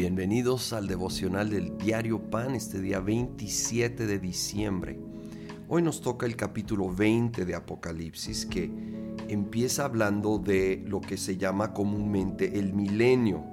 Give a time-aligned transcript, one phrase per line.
[0.00, 4.98] Bienvenidos al devocional del diario Pan este día 27 de diciembre.
[5.68, 8.72] Hoy nos toca el capítulo 20 de Apocalipsis que
[9.28, 13.44] empieza hablando de lo que se llama comúnmente el milenio.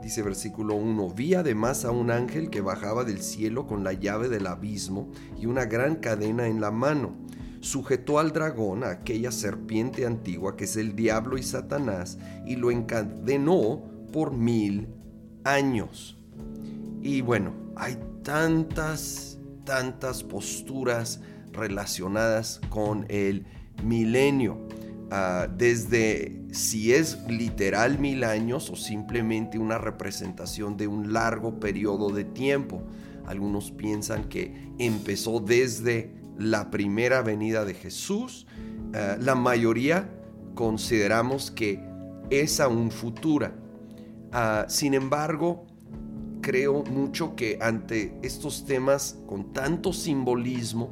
[0.00, 4.28] Dice versículo 1, vi además a un ángel que bajaba del cielo con la llave
[4.28, 7.16] del abismo y una gran cadena en la mano.
[7.58, 12.70] Sujetó al dragón, a aquella serpiente antigua que es el diablo y Satanás, y lo
[12.70, 14.94] encadenó por mil
[15.48, 16.16] años.
[17.02, 21.20] Y bueno, hay tantas, tantas posturas
[21.52, 23.46] relacionadas con el
[23.82, 24.58] milenio.
[25.10, 32.10] Ah, desde si es literal mil años o simplemente una representación de un largo periodo
[32.10, 32.82] de tiempo.
[33.26, 38.46] Algunos piensan que empezó desde la primera venida de Jesús.
[38.94, 40.10] Ah, la mayoría
[40.54, 41.80] consideramos que
[42.30, 43.54] es aún futura.
[44.32, 45.66] Ah, sin embargo,
[46.40, 50.90] creo mucho que ante estos temas con tanto simbolismo,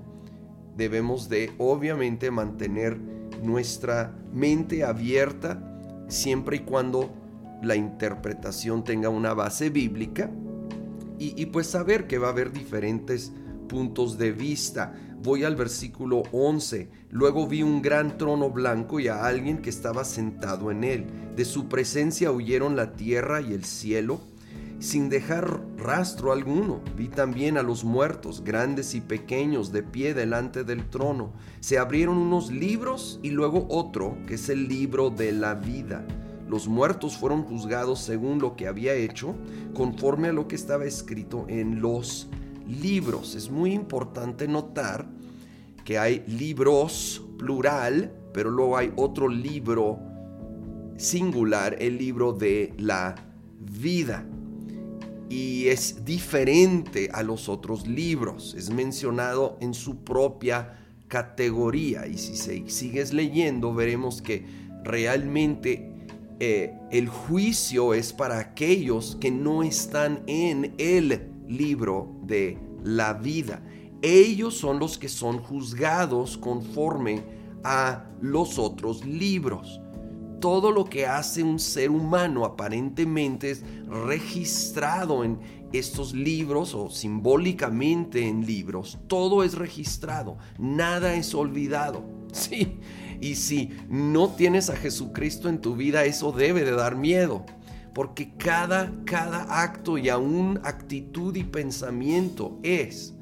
[0.77, 2.99] debemos de obviamente mantener
[3.43, 5.63] nuestra mente abierta
[6.09, 7.11] siempre y cuando
[7.63, 10.31] la interpretación tenga una base bíblica
[11.19, 13.33] y, y, pues saber que va a haber diferentes
[13.69, 14.95] puntos de vista.
[15.27, 16.89] Voy al versículo 11.
[17.11, 21.07] Luego vi un gran trono blanco y a alguien que estaba sentado en él.
[21.35, 24.21] De su presencia huyeron la tierra y el cielo
[24.79, 26.81] sin dejar rastro alguno.
[26.97, 31.33] Vi también a los muertos, grandes y pequeños, de pie delante del trono.
[31.59, 36.07] Se abrieron unos libros y luego otro, que es el libro de la vida.
[36.49, 39.35] Los muertos fueron juzgados según lo que había hecho,
[39.75, 42.29] conforme a lo que estaba escrito en los
[42.69, 43.35] libros.
[43.35, 45.07] Es muy importante notar
[45.85, 49.99] que hay libros plural, pero luego hay otro libro
[50.97, 53.15] singular, el libro de la
[53.61, 54.27] vida.
[55.29, 60.79] Y es diferente a los otros libros, es mencionado en su propia
[61.09, 62.07] categoría.
[62.07, 62.37] Y si
[62.69, 64.45] sigues leyendo, veremos que
[64.85, 65.93] realmente
[66.39, 73.63] eh, el juicio es para aquellos que no están en el libro de la vida.
[74.03, 77.25] Ellos son los que son juzgados conforme
[77.65, 79.81] a los otros libros.
[80.41, 85.39] Todo lo que hace un ser humano aparentemente es registrado en
[85.73, 88.99] estos libros o simbólicamente en libros.
[89.09, 92.05] Todo es registrado, nada es olvidado.
[92.37, 92.81] Sí,
[93.19, 97.47] y si no tienes a Jesucristo en tu vida, eso debe de dar miedo
[97.97, 103.15] porque cada, cada acto y aún actitud y pensamiento es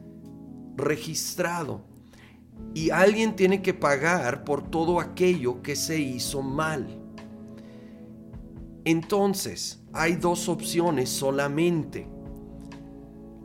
[0.77, 1.83] registrado.
[2.75, 6.89] Y alguien tiene que pagar por todo aquello que se hizo mal.
[8.85, 12.09] Entonces, hay dos opciones solamente.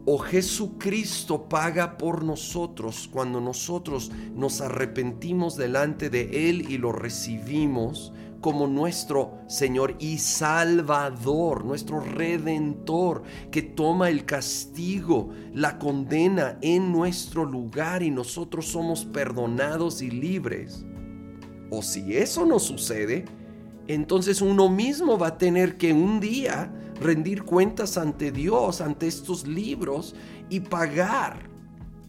[0.08, 8.14] O Jesucristo paga por nosotros cuando nosotros nos arrepentimos delante de Él y lo recibimos
[8.42, 17.46] como nuestro Señor y Salvador, nuestro Redentor, que toma el castigo, la condena en nuestro
[17.46, 20.86] lugar y nosotros somos perdonados y libres.
[21.70, 23.26] O si eso no sucede,
[23.88, 29.48] entonces uno mismo va a tener que un día rendir cuentas ante Dios, ante estos
[29.48, 30.16] libros
[30.50, 31.50] y pagar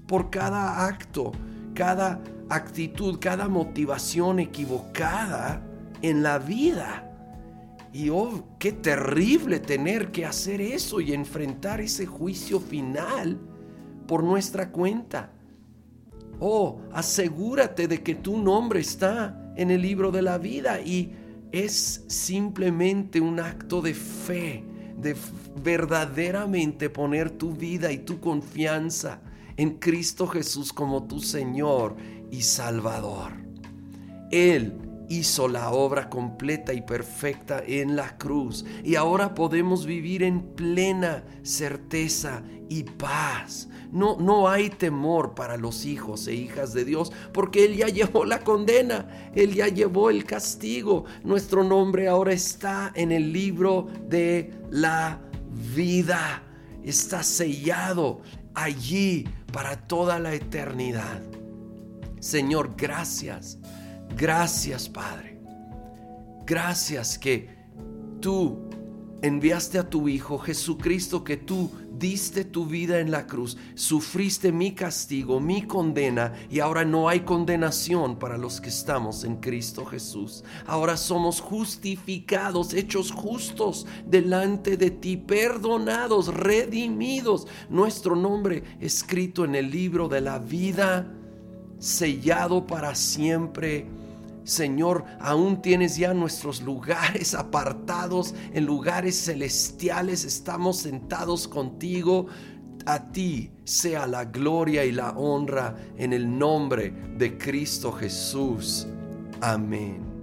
[0.06, 1.32] por cada acto,
[1.74, 5.64] cada actitud, cada motivación equivocada
[6.02, 7.06] en la vida.
[7.92, 13.38] Y oh, qué terrible tener que hacer eso y enfrentar ese juicio final
[14.06, 15.32] por nuestra cuenta.
[16.38, 21.12] Oh, asegúrate de que tu nombre está en el libro de la vida y
[21.52, 24.64] es simplemente un acto de fe,
[24.96, 25.16] de
[25.62, 29.20] verdaderamente poner tu vida y tu confianza
[29.56, 31.96] en Cristo Jesús como tu Señor
[32.30, 33.32] y Salvador.
[34.30, 40.40] Él hizo la obra completa y perfecta en la cruz y ahora podemos vivir en
[40.54, 43.68] plena certeza y paz.
[43.90, 48.24] No, no hay temor para los hijos e hijas de Dios porque Él ya llevó
[48.24, 51.04] la condena, Él ya llevó el castigo.
[51.24, 55.20] Nuestro nombre ahora está en el libro de la
[55.74, 56.44] vida.
[56.84, 58.20] Está sellado
[58.54, 61.20] allí para toda la eternidad.
[62.20, 63.58] Señor, gracias
[64.16, 65.40] Gracias, Padre.
[66.46, 67.48] Gracias que
[68.20, 68.68] tú
[69.22, 71.70] enviaste a tu Hijo Jesucristo, que tú
[72.00, 77.20] diste tu vida en la cruz, sufriste mi castigo, mi condena, y ahora no hay
[77.20, 80.42] condenación para los que estamos en Cristo Jesús.
[80.66, 89.70] Ahora somos justificados, hechos justos delante de ti, perdonados, redimidos, nuestro nombre escrito en el
[89.70, 91.12] libro de la vida,
[91.78, 93.99] sellado para siempre
[94.50, 100.24] Señor, aún tienes ya nuestros lugares apartados en lugares celestiales.
[100.24, 102.26] Estamos sentados contigo.
[102.84, 108.88] A ti sea la gloria y la honra en el nombre de Cristo Jesús.
[109.40, 110.19] Amén.